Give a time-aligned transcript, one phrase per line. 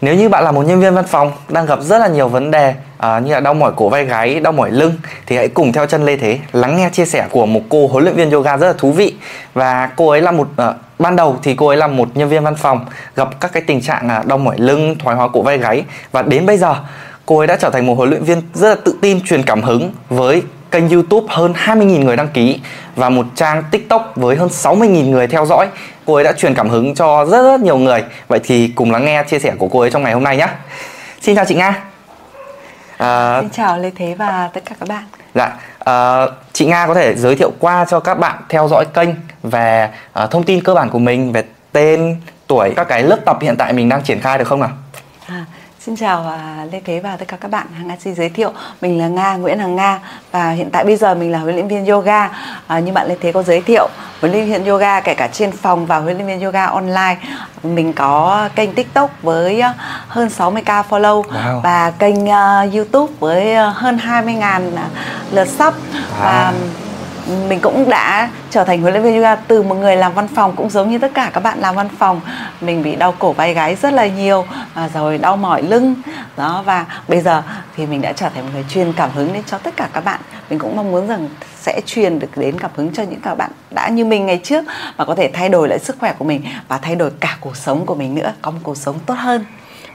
[0.00, 2.50] Nếu như bạn là một nhân viên văn phòng đang gặp rất là nhiều vấn
[2.50, 4.92] đề uh, như là đau mỏi cổ vai gáy, đau mỏi lưng
[5.26, 8.04] thì hãy cùng theo chân Lê Thế lắng nghe chia sẻ của một cô huấn
[8.04, 9.14] luyện viên yoga rất là thú vị.
[9.54, 12.44] Và cô ấy là một uh, ban đầu thì cô ấy là một nhân viên
[12.44, 15.58] văn phòng gặp các cái tình trạng là đau mỏi lưng, thoái hóa cổ vai
[15.58, 15.84] gáy.
[16.12, 16.74] Và đến bây giờ
[17.26, 19.62] cô ấy đã trở thành một huấn luyện viên rất là tự tin truyền cảm
[19.62, 22.60] hứng với kênh YouTube hơn 20.000 người đăng ký
[22.96, 25.68] và một trang TikTok với hơn 60.000 người theo dõi.
[26.06, 28.04] Cô ấy đã truyền cảm hứng cho rất rất nhiều người.
[28.28, 30.48] Vậy thì cùng lắng nghe chia sẻ của cô ấy trong ngày hôm nay nhé.
[31.20, 31.82] Xin chào chị Nga.
[32.96, 35.04] À, Xin chào Lê Thế và tất cả các bạn.
[35.34, 39.08] Dạ, à, chị Nga có thể giới thiệu qua cho các bạn theo dõi kênh
[39.42, 42.16] về à, thông tin cơ bản của mình về tên,
[42.46, 44.70] tuổi, các cái lớp tập hiện tại mình đang triển khai được không nào?
[45.88, 47.66] À, Xin chào uh, Lê Thế và tất cả các bạn.
[47.78, 50.00] Hằng Nga xin giới thiệu mình là Nga Nguyễn Hằng Nga
[50.32, 52.30] và hiện tại bây giờ mình là huấn luyện viên yoga.
[52.66, 53.88] À, như bạn Lê Thế có giới thiệu,
[54.20, 57.16] huấn luyện viên yoga kể cả trên phòng và huấn luyện viên yoga online.
[57.62, 59.76] Mình có kênh TikTok với uh,
[60.08, 61.60] hơn 60k follow wow.
[61.60, 64.78] và kênh uh, YouTube với uh, hơn 20.000 uh,
[65.32, 65.74] lượt sub wow.
[66.20, 66.52] và
[67.48, 70.56] mình cũng đã trở thành huấn luyện viên yoga từ một người làm văn phòng
[70.56, 72.20] cũng giống như tất cả các bạn làm văn phòng.
[72.60, 75.94] Mình bị đau cổ vai gáy rất là nhiều và rồi đau mỏi lưng.
[76.36, 77.42] Đó, và bây giờ
[77.76, 80.04] thì mình đã trở thành một người truyền cảm hứng đến cho tất cả các
[80.04, 80.20] bạn.
[80.50, 81.28] Mình cũng mong muốn rằng
[81.60, 84.64] sẽ truyền được đến cảm hứng cho những các bạn đã như mình ngày trước
[84.96, 87.56] và có thể thay đổi lại sức khỏe của mình và thay đổi cả cuộc
[87.56, 88.32] sống của mình nữa.
[88.42, 89.44] Có một cuộc sống tốt hơn.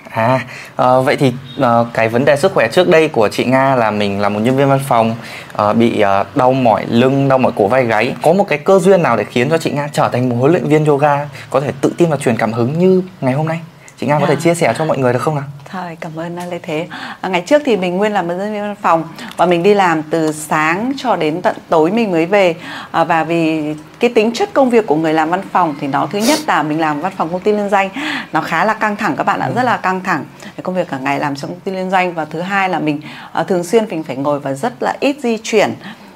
[0.09, 0.45] À,
[0.81, 3.91] uh, vậy thì uh, cái vấn đề sức khỏe trước đây của chị Nga là
[3.91, 5.15] mình là một nhân viên văn phòng
[5.61, 8.15] uh, bị uh, đau mỏi lưng, đau mỏi cổ vai gáy.
[8.21, 10.51] Có một cái cơ duyên nào để khiến cho chị Nga trở thành một huấn
[10.51, 13.59] luyện viên yoga có thể tự tin và truyền cảm hứng như ngày hôm nay?
[13.99, 14.21] Chị Nga yeah.
[14.21, 14.41] có thể dạ.
[14.41, 15.43] chia sẻ cho mọi người được không nào?
[15.73, 16.87] Thôi, cảm ơn Lê Thế.
[17.21, 19.03] À, ngày trước thì mình nguyên làm một nhân viên văn phòng
[19.37, 22.55] và mình đi làm từ sáng cho đến tận tối mình mới về.
[22.91, 26.07] À, và vì cái tính chất công việc của người làm văn phòng thì nó
[26.11, 27.89] thứ nhất là mình làm văn phòng công ty liên doanh
[28.33, 30.25] nó khá là căng thẳng các bạn ạ rất là căng thẳng
[30.63, 33.01] công việc cả ngày làm trong công ty liên doanh và thứ hai là mình
[33.31, 35.73] à, thường xuyên mình phải ngồi và rất là ít di chuyển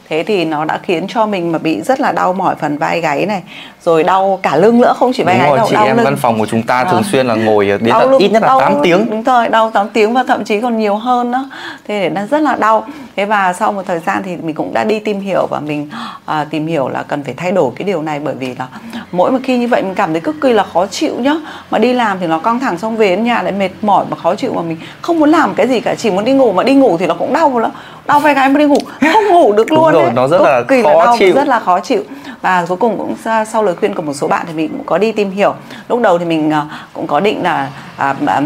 [0.09, 3.01] thế thì nó đã khiến cho mình mà bị rất là đau mỏi phần vai
[3.01, 3.43] gáy này
[3.83, 6.05] rồi đau cả lưng nữa không chỉ vai gáy đâu chị đau em lưng.
[6.05, 7.09] văn phòng của chúng ta thường à.
[7.11, 9.09] xuyên là ngồi đến đau lưng, ít nhất là đau 8 tiếng.
[9.09, 11.49] đúng rồi đau 8 tiếng và thậm chí còn nhiều hơn đó
[11.87, 12.85] thế để nó rất là đau.
[13.15, 15.89] Thế và sau một thời gian thì mình cũng đã đi tìm hiểu và mình
[16.25, 18.67] à, tìm hiểu là cần phải thay đổi cái điều này bởi vì là
[19.11, 21.35] mỗi một khi như vậy mình cảm thấy cực kỳ là khó chịu nhá.
[21.71, 24.17] Mà đi làm thì nó căng thẳng xong về đến nhà lại mệt mỏi mà
[24.17, 26.63] khó chịu mà mình không muốn làm cái gì cả chỉ muốn đi ngủ mà
[26.63, 27.71] đi ngủ thì nó cũng đau lắm
[28.07, 28.77] đau vai gáy mà đi ngủ.
[29.13, 31.35] Không ngủ được luôn rồi, nó rất là kỳ khó là đau, chịu.
[31.35, 32.03] rất là khó chịu.
[32.41, 34.97] Và cuối cùng cũng sau lời khuyên của một số bạn thì mình cũng có
[34.97, 35.53] đi tìm hiểu.
[35.89, 38.41] Lúc đầu thì mình à, cũng có định là à, à,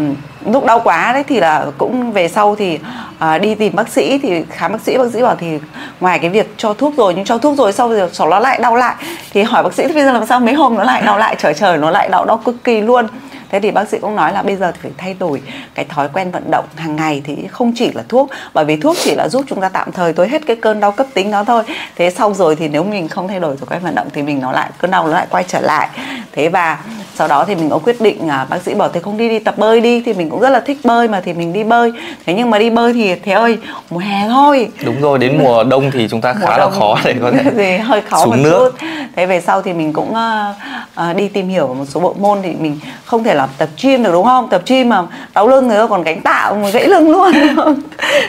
[0.46, 2.78] lúc đau quá đấy thì là cũng về sau thì
[3.18, 5.58] à, đi tìm bác sĩ thì khám bác sĩ bác sĩ bảo thì
[6.00, 8.76] ngoài cái việc cho thuốc rồi nhưng cho thuốc rồi sau rồi nó lại đau
[8.76, 8.94] lại.
[9.32, 11.36] Thì hỏi bác sĩ thì bây giờ làm sao mấy hôm nó lại đau lại?
[11.38, 13.06] Trời trời nó lại đau đau cực kỳ luôn
[13.52, 15.42] thế thì bác sĩ cũng nói là bây giờ thì phải thay đổi
[15.74, 18.96] cái thói quen vận động hàng ngày thì không chỉ là thuốc, bởi vì thuốc
[19.04, 21.44] chỉ là giúp chúng ta tạm thời tối hết cái cơn đau cấp tính đó
[21.44, 21.62] thôi.
[21.96, 24.40] Thế sau rồi thì nếu mình không thay đổi thói quen vận động thì mình
[24.40, 25.88] nó lại, cơn đau nó lại quay trở lại.
[26.32, 26.78] Thế và
[27.14, 29.38] sau đó thì mình có quyết định à, bác sĩ bảo thế không đi đi
[29.38, 31.92] tập bơi đi thì mình cũng rất là thích bơi mà thì mình đi bơi.
[32.26, 33.58] Thế nhưng mà đi bơi thì thế ơi
[33.90, 34.68] mùa hè thôi.
[34.84, 37.76] Đúng rồi đến mùa đông thì chúng ta khá là khó để có thể gì
[37.76, 38.74] hơi khó xuống nước.
[38.80, 38.86] chút.
[39.16, 42.38] thế về sau thì mình cũng uh, uh, đi tìm hiểu một số bộ môn
[42.42, 44.48] thì mình không thể là tập gym được đúng không?
[44.48, 45.02] Tập gym mà
[45.34, 47.32] đau lưng rồi còn gánh tạ mà gãy lưng luôn.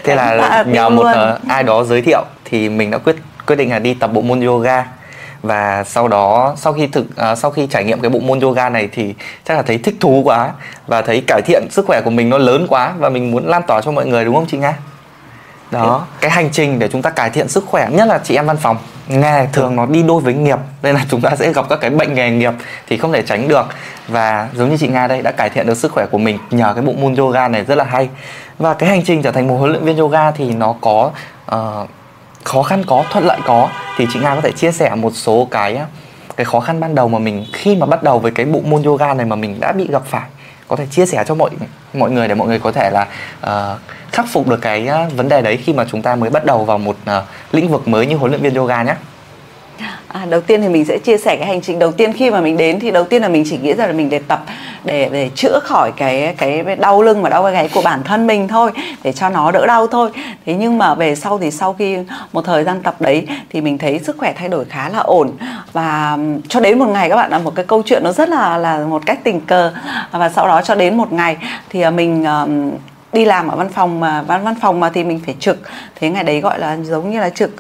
[0.03, 3.15] Thế là nhờ một uh, ai đó giới thiệu thì mình đã quyết
[3.47, 4.85] quyết định là đi tập bộ môn yoga
[5.43, 8.69] và sau đó sau khi thực uh, sau khi trải nghiệm cái bộ môn yoga
[8.69, 9.15] này thì
[9.45, 10.51] chắc là thấy thích thú quá
[10.87, 13.61] và thấy cải thiện sức khỏe của mình nó lớn quá và mình muốn lan
[13.67, 14.73] tỏa cho mọi người đúng không chị nga?
[15.71, 18.45] Đó cái hành trình để chúng ta cải thiện sức khỏe nhất là chị em
[18.45, 18.77] văn phòng.
[19.07, 21.89] Nghề thường nó đi đôi với nghiệp nên là chúng ta sẽ gặp các cái
[21.89, 22.53] bệnh nghề nghiệp
[22.87, 23.65] thì không thể tránh được.
[24.07, 26.73] Và giống như chị nga đây đã cải thiện được sức khỏe của mình nhờ
[26.75, 28.09] cái bộ môn yoga này rất là hay.
[28.59, 31.11] Và cái hành trình trở thành một huấn luyện viên yoga thì nó có
[31.55, 31.89] uh,
[32.43, 35.47] khó khăn có thuận lợi có thì chị nga có thể chia sẻ một số
[35.51, 35.79] cái
[36.35, 38.83] cái khó khăn ban đầu mà mình khi mà bắt đầu với cái bộ môn
[38.83, 40.29] yoga này mà mình đã bị gặp phải.
[40.67, 41.49] Có thể chia sẻ cho mọi
[41.93, 43.07] mọi người để mọi người có thể là
[43.47, 43.79] uh,
[44.11, 46.65] khắc phục được cái uh, vấn đề đấy khi mà chúng ta mới bắt đầu
[46.65, 48.95] vào một uh, lĩnh vực mới như huấn luyện viên yoga nhé
[50.13, 52.13] À, đầu tiên thì mình sẽ chia sẻ cái hành trình đầu tiên.
[52.13, 54.19] Khi mà mình đến thì đầu tiên là mình chỉ nghĩ rằng là mình để
[54.27, 54.43] tập
[54.83, 58.47] để để chữa khỏi cái cái đau lưng và đau gáy của bản thân mình
[58.47, 58.71] thôi
[59.03, 60.09] để cho nó đỡ đau thôi.
[60.45, 61.97] Thế nhưng mà về sau thì sau khi
[62.33, 65.31] một thời gian tập đấy thì mình thấy sức khỏe thay đổi khá là ổn.
[65.73, 66.17] Và
[66.49, 68.79] cho đến một ngày các bạn là một cái câu chuyện nó rất là là
[68.79, 69.71] một cách tình cờ.
[70.11, 71.37] Và sau đó cho đến một ngày
[71.69, 72.25] thì à, mình
[73.13, 75.57] đi làm ở văn phòng mà văn văn phòng mà thì mình phải trực.
[75.95, 77.51] Thế ngày đấy gọi là giống như là trực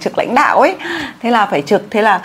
[0.00, 0.76] trực lãnh đạo ấy.
[1.22, 1.82] Thế là phải trực.
[1.90, 2.20] Thế là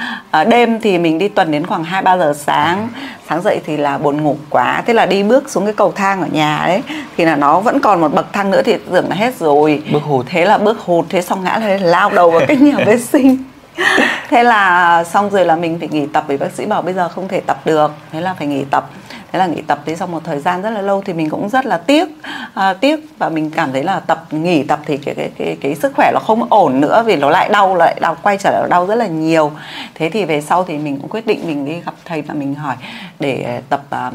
[0.48, 2.90] đêm thì mình đi tuần đến khoảng hai ba giờ sáng.
[3.30, 4.84] Sáng dậy thì là buồn ngủ quá.
[4.86, 6.84] Thế là đi bước xuống cái cầu thang ở nhà đấy
[7.18, 9.84] thì là nó vẫn còn một bậc thang nữa thì tưởng là hết rồi.
[9.94, 10.26] Bước hụt.
[10.30, 11.06] Thế là bước hụt.
[11.10, 13.38] Thế xong ngã lên lao đầu vào cái nhà vệ sinh.
[14.30, 16.24] Thế là xong rồi là mình phải nghỉ tập.
[16.28, 17.92] Vì bác sĩ bảo bây giờ không thể tập được.
[18.12, 18.90] Thế là phải nghỉ tập
[19.32, 21.50] thế là nghỉ tập thế sau một thời gian rất là lâu thì mình cũng
[21.50, 22.10] rất là tiếc
[22.54, 25.76] à, tiếc và mình cảm thấy là tập nghỉ tập thì cái cái cái, cái
[25.76, 28.68] sức khỏe nó không ổn nữa vì nó lại đau lại đau quay trở lại
[28.70, 29.52] đau rất là nhiều.
[29.96, 32.56] Thế thì về sau thì mình cũng quyết định mình đi gặp thầy và mình
[32.56, 32.76] hỏi
[33.20, 34.14] để tập uh,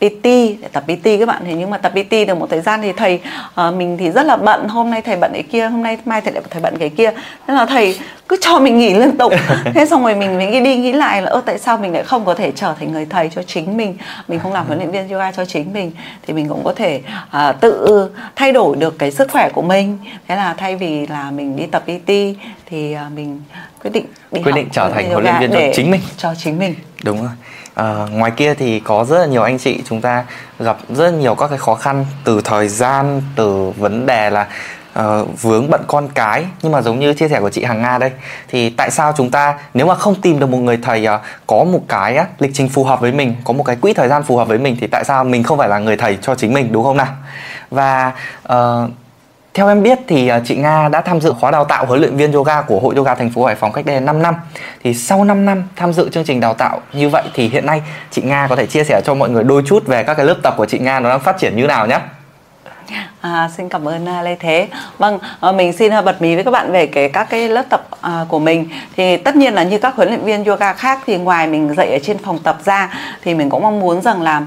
[0.00, 1.42] PT để tập PT các bạn.
[1.44, 3.20] Thì nhưng mà tập PT được một thời gian thì thầy
[3.68, 4.68] uh, mình thì rất là bận.
[4.68, 7.10] Hôm nay thầy bận cái kia hôm nay mai thầy lại thầy bận cái kia.
[7.46, 7.98] Thế là thầy
[8.28, 9.32] cứ cho mình nghỉ liên tục.
[9.74, 12.04] Thế xong rồi mình mình nghĩ đi nghĩ lại là ơ tại sao mình lại
[12.04, 13.96] không có thể trở thành người thầy cho chính mình?
[14.28, 15.92] Mình không làm huấn luyện viên yoga cho chính mình.
[16.26, 17.00] Thì mình cũng có thể
[17.36, 19.98] uh, tự thay đổi được cái sức khỏe của mình.
[20.28, 22.10] Thế là thay vì là mình đi tập PT
[22.66, 23.42] thì uh, mình
[23.82, 26.00] quyết định đi quyết định trở thành huấn luyện viên cho chính mình.
[26.16, 26.74] cho chính mình.
[27.02, 27.30] Đúng rồi
[27.74, 30.24] à, ngoài kia thì có rất là nhiều anh chị chúng ta
[30.58, 34.46] gặp rất nhiều các cái khó khăn từ thời gian từ vấn đề là
[34.98, 36.44] uh, vướng bận con cái.
[36.62, 38.10] Nhưng mà giống như chia sẻ của chị Hằng Nga đây
[38.48, 41.64] thì tại sao chúng ta nếu mà không tìm được một người thầy uh, có
[41.64, 44.22] một cái uh, lịch trình phù hợp với mình có một cái quỹ thời gian
[44.22, 46.54] phù hợp với mình thì tại sao mình không phải là người thầy cho chính
[46.54, 47.14] mình đúng không nào?
[47.70, 48.12] Và
[48.52, 48.90] uh,
[49.54, 52.16] theo em biết thì à, chị Nga đã tham dự khóa đào tạo huấn luyện
[52.16, 54.34] viên yoga của Hội Yoga thành phố Hải Phòng cách đây 5 năm.
[54.84, 57.82] Thì sau 5 năm tham dự chương trình đào tạo như vậy thì hiện nay
[58.10, 60.36] chị Nga có thể chia sẻ cho mọi người đôi chút về các cái lớp
[60.42, 61.98] tập của chị Nga nó đang phát triển như nào nhé.
[63.20, 64.68] À, xin cảm ơn uh, Lê Thế.
[64.98, 65.18] Vâng,
[65.48, 67.88] uh, mình xin uh, bật mí với các bạn về cái các cái lớp tập
[67.92, 68.68] uh, của mình.
[68.96, 71.92] Thì tất nhiên là như các huấn luyện viên yoga khác thì ngoài mình dạy
[71.92, 74.42] ở trên phòng tập ra thì mình cũng mong muốn rằng là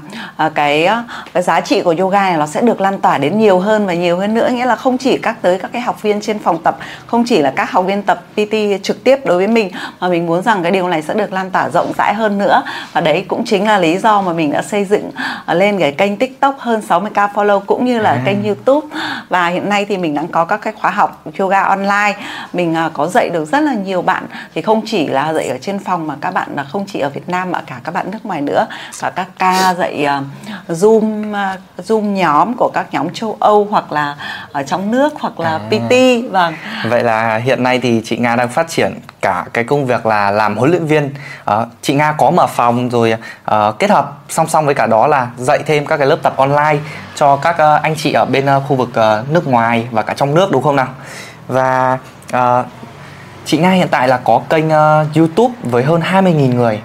[0.46, 0.88] uh, cái
[1.34, 3.94] cái giá trị của yoga này nó sẽ được lan tỏa đến nhiều hơn và
[3.94, 6.62] nhiều hơn nữa, nghĩa là không chỉ các tới các cái học viên trên phòng
[6.62, 6.76] tập,
[7.06, 9.70] không chỉ là các học viên tập PT trực tiếp đối với mình
[10.00, 12.62] mà mình muốn rằng cái điều này sẽ được lan tỏa rộng rãi hơn nữa.
[12.92, 15.92] Và đấy cũng chính là lý do mà mình đã xây dựng uh, lên cái
[15.92, 18.22] kênh TikTok hơn 60k follow cũng như là à.
[18.26, 18.86] kênh YouTube.
[19.28, 22.14] Và hiện nay thì mình đang có các cái khóa học yoga online.
[22.52, 24.26] Mình uh, có dạy được rất là nhiều bạn.
[24.54, 27.08] Thì không chỉ là dạy ở trên phòng mà các bạn là không chỉ ở
[27.08, 28.66] Việt Nam mà cả các bạn nước ngoài nữa.
[29.00, 30.24] Cả các ca dạy uh,
[30.68, 31.23] zoom
[31.78, 34.16] zoom nhóm của các nhóm châu Âu hoặc là
[34.52, 35.60] ở trong nước hoặc là à.
[35.68, 35.92] PT
[36.30, 36.54] vâng.
[36.88, 40.30] Vậy là hiện nay thì chị Nga đang phát triển cả cái công việc là
[40.30, 41.14] làm huấn luyện viên.
[41.50, 43.14] Uh, chị Nga có mở phòng rồi
[43.50, 46.34] uh, kết hợp song song với cả đó là dạy thêm các cái lớp tập
[46.36, 46.76] online
[47.14, 50.14] cho các uh, anh chị ở bên uh, khu vực uh, nước ngoài và cả
[50.14, 50.88] trong nước đúng không nào?
[51.48, 51.98] Và
[52.36, 52.66] uh,
[53.44, 56.80] chị Nga hiện tại là có kênh uh, YouTube với hơn 20.000 người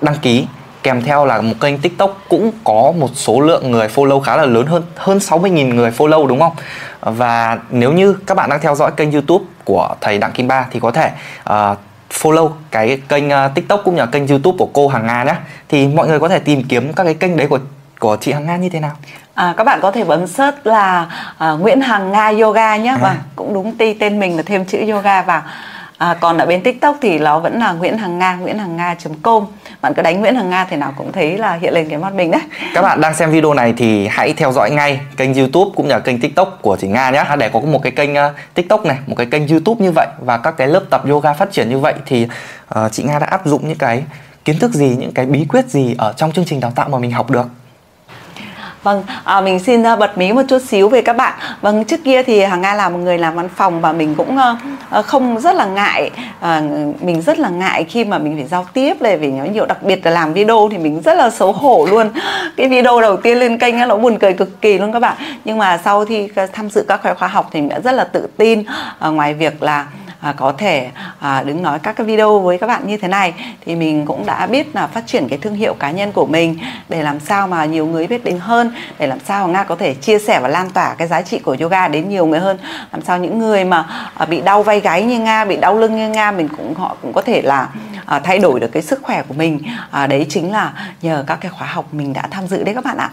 [0.00, 0.46] đăng ký
[0.86, 4.44] kèm theo là một kênh TikTok cũng có một số lượng người follow khá là
[4.44, 6.52] lớn hơn hơn 60.000 người follow đúng không?
[7.00, 10.66] Và nếu như các bạn đang theo dõi kênh YouTube của thầy Đặng Kim Ba
[10.70, 11.10] thì có thể
[11.50, 11.78] uh,
[12.12, 15.34] follow cái kênh uh, TikTok cũng như là kênh YouTube của cô Hằng Nga nhé.
[15.68, 17.58] Thì mọi người có thể tìm kiếm các cái kênh đấy của
[17.98, 18.92] của chị Hằng Nga như thế nào?
[19.34, 21.06] À, các bạn có thể bấm search là
[21.52, 22.90] uh, Nguyễn Hằng Nga Yoga nhé.
[22.90, 22.98] À.
[23.00, 25.42] Vâng, cũng đúng tên mình là thêm chữ yoga vào.
[25.98, 28.94] À, còn ở bên tiktok thì nó vẫn là nguyễn hằng nga nguyễn hằng nga
[29.22, 29.46] com.
[29.82, 32.14] Bạn cứ đánh nguyễn hằng nga thì nào cũng thấy là hiện lên cái mắt
[32.14, 32.40] mình đấy.
[32.74, 35.92] Các bạn đang xem video này thì hãy theo dõi ngay kênh youtube cũng như
[35.92, 38.18] là kênh tiktok của chị nga nhé để có một cái kênh uh,
[38.54, 41.52] tiktok này một cái kênh youtube như vậy và các cái lớp tập yoga phát
[41.52, 42.28] triển như vậy thì
[42.78, 44.04] uh, chị nga đã áp dụng những cái
[44.44, 46.98] kiến thức gì những cái bí quyết gì ở trong chương trình đào tạo mà
[46.98, 47.46] mình học được?
[48.82, 51.32] Vâng, à, mình xin uh, bật mí một chút xíu về các bạn.
[51.60, 54.36] Vâng, trước kia thì Hằng Nga là một người làm văn phòng và mình cũng
[54.36, 54.58] uh,
[54.90, 56.62] Ờ, không rất là ngại, à,
[57.00, 59.82] mình rất là ngại khi mà mình phải giao tiếp này vì nói nhiều đặc
[59.82, 62.10] biệt là làm video thì mình rất là xấu hổ luôn.
[62.56, 65.16] Cái video đầu tiên lên kênh nó buồn cười cực kỳ luôn các bạn.
[65.44, 68.28] Nhưng mà sau khi tham dự các khóa học thì mình đã rất là tự
[68.36, 68.62] tin
[68.98, 69.86] à, ngoài việc là
[70.20, 73.34] à, có thể à, đứng nói các cái video với các bạn như thế này
[73.66, 76.58] thì mình cũng đã biết là phát triển cái thương hiệu cá nhân của mình
[76.88, 79.94] để làm sao mà nhiều người biết đến hơn để làm sao nga có thể
[79.94, 82.58] chia sẻ và lan tỏa cái giá trị của yoga đến nhiều người hơn.
[82.92, 85.96] Làm sao những người mà à, bị đau vai gáy như nga bị đau lưng
[85.96, 87.68] như nga mình cũng họ cũng có thể là
[88.06, 89.60] à, thay đổi được cái sức khỏe của mình.
[89.90, 92.84] À, đấy chính là nhờ các cái khóa học mình đã tham dự đấy các
[92.84, 93.10] bạn ạ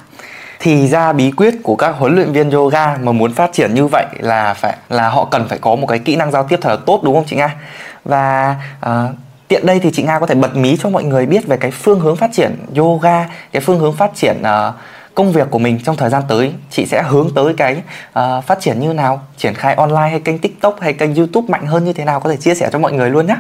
[0.64, 3.88] thì ra bí quyết của các huấn luyện viên yoga mà muốn phát triển như
[3.88, 6.70] vậy là phải là họ cần phải có một cái kỹ năng giao tiếp thật
[6.70, 7.56] là tốt đúng không chị Nga?
[8.06, 8.56] Và
[8.86, 8.92] uh,
[9.48, 11.72] tiện đây thì chị Nga có thể bật mí cho mọi người biết về cái
[11.72, 14.74] phương hướng phát triển yoga, cái phương hướng phát triển uh,
[15.16, 16.54] công việc của mình trong thời gian tới.
[16.70, 17.82] Chị sẽ hướng tới cái
[18.20, 19.22] uh, phát triển như nào?
[19.38, 22.20] Triển khai online hay kênh tiktok hay kênh youtube mạnh hơn như thế nào?
[22.20, 23.36] Có thể chia sẻ cho mọi người luôn nhé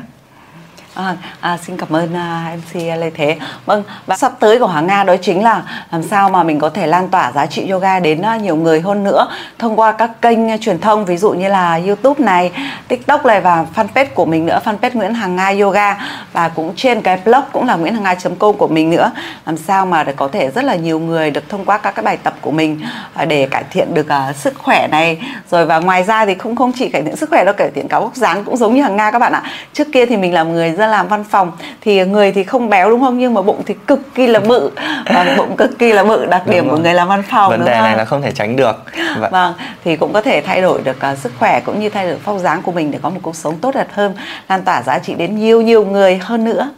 [0.96, 3.38] À, à, xin cảm ơn à, uh, MC Lê Thế.
[3.66, 6.70] Vâng, và sắp tới của Hoàng Nga đó chính là làm sao mà mình có
[6.70, 9.28] thể lan tỏa giá trị yoga đến uh, nhiều người hơn nữa
[9.60, 12.52] thông qua các kênh truyền thông ví dụ như là YouTube này,
[12.88, 15.98] TikTok này và fanpage của mình nữa, fanpage Nguyễn Hằng Nga Yoga
[16.34, 19.12] và cũng trên cái blog cũng là nguyễn hằng nga.com của mình nữa.
[19.46, 22.04] Làm sao mà để có thể rất là nhiều người được thông qua các cái
[22.04, 22.82] bài tập của mình
[23.22, 25.22] uh, để cải thiện được uh, sức khỏe này.
[25.52, 27.88] Rồi và ngoài ra thì không không chỉ cải thiện sức khỏe đâu, cải thiện
[27.88, 29.44] cả vóc dáng cũng giống như Hằng Nga các bạn ạ.
[29.74, 32.90] Trước kia thì mình là người ra làm văn phòng thì người thì không béo
[32.90, 33.20] đúng không?
[33.20, 34.72] Nhưng mà bụng thì cực kỳ là bự.
[35.06, 37.72] Và bụng cực kỳ là bự đặc điểm của người làm văn phòng vấn đề
[37.72, 38.84] này là không thể tránh được.
[39.20, 39.32] Vâng.
[39.32, 42.18] vâng thì cũng có thể thay đổi được uh, sức khỏe cũng như thay đổi
[42.24, 44.16] phong dáng của mình để có một cuộc sống tốt đẹp hơn
[44.50, 46.70] lan tỏa giá trị đến nhiều nhiều người hơn nữa.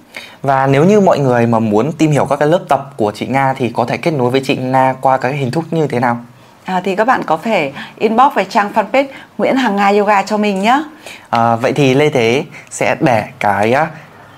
[0.42, 3.26] Và nếu như mọi người mà muốn tìm hiểu các cái lớp tập của chị
[3.28, 6.00] Nga thì có thể kết nối với chị Nga qua các hình thức như thế
[6.00, 6.18] nào?
[6.66, 9.06] À, thì các bạn có thể inbox về trang fanpage
[9.38, 10.84] Nguyễn Hằng Nga Yoga cho mình nhé.
[11.30, 13.88] À, vậy thì Lê Thế sẽ để cái à,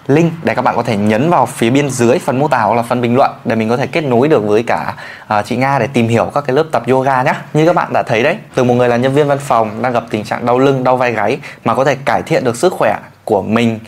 [0.08, 2.76] link để các bạn có thể nhấn vào phía bên dưới phần mô tả hoặc
[2.76, 4.94] là phần bình luận để mình có thể kết nối được với cả
[5.40, 7.34] uh, chị Nga để tìm hiểu các cái lớp tập yoga nhé.
[7.54, 9.94] Như các bạn đã thấy đấy, từ một người là nhân viên văn phòng đang
[9.94, 12.74] gặp tình trạng đau lưng, đau vai gáy mà có thể cải thiện được sức
[12.74, 13.80] khỏe của mình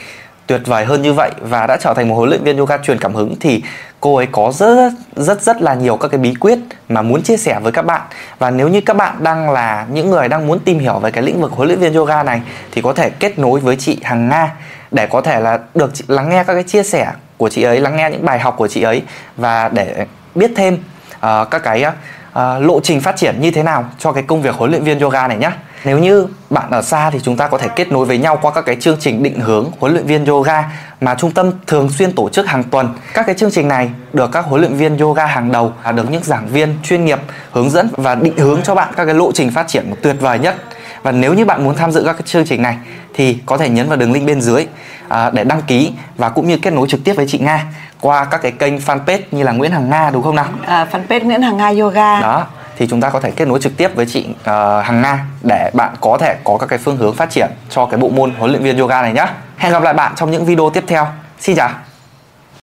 [0.49, 2.99] tuyệt vời hơn như vậy và đã trở thành một huấn luyện viên yoga truyền
[2.99, 3.63] cảm hứng thì
[3.99, 7.37] cô ấy có rất rất rất là nhiều các cái bí quyết mà muốn chia
[7.37, 8.01] sẻ với các bạn.
[8.39, 11.23] Và nếu như các bạn đang là những người đang muốn tìm hiểu về cái
[11.23, 12.41] lĩnh vực huấn luyện viên yoga này
[12.71, 14.51] thì có thể kết nối với chị Hằng Nga
[14.91, 17.95] để có thể là được lắng nghe các cái chia sẻ của chị ấy lắng
[17.95, 19.01] nghe những bài học của chị ấy
[19.37, 20.73] và để biết thêm
[21.15, 24.55] uh, các cái uh, lộ trình phát triển như thế nào cho cái công việc
[24.55, 25.51] huấn luyện viên yoga này nhé
[25.83, 28.51] nếu như bạn ở xa thì chúng ta có thể kết nối với nhau qua
[28.51, 30.63] các cái chương trình định hướng huấn luyện viên yoga
[31.01, 32.93] mà trung tâm thường xuyên tổ chức hàng tuần.
[33.13, 36.23] Các cái chương trình này được các huấn luyện viên yoga hàng đầu được những
[36.23, 37.19] giảng viên chuyên nghiệp
[37.51, 40.39] hướng dẫn và định hướng cho bạn các cái lộ trình phát triển tuyệt vời
[40.39, 40.55] nhất.
[41.03, 42.77] Và nếu như bạn muốn tham dự các cái chương trình này
[43.13, 44.67] thì có thể nhấn vào đường link bên dưới
[45.07, 47.65] à, để đăng ký và cũng như kết nối trực tiếp với chị Nga
[48.01, 50.45] qua các cái kênh fanpage như là Nguyễn Hằng Nga đúng không nào?
[50.65, 52.21] À, fanpage Nguyễn Hằng Nga Yoga.
[52.21, 52.47] Đó
[52.79, 54.45] thì chúng ta có thể kết nối trực tiếp với chị uh,
[54.85, 57.99] Hằng Nga để bạn có thể có các cái phương hướng phát triển cho cái
[57.99, 59.25] bộ môn huấn luyện viên yoga này nhé.
[59.57, 61.07] Hẹn gặp lại bạn trong những video tiếp theo.
[61.39, 61.88] Xin chào.